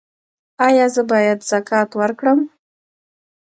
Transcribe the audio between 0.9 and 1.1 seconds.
زه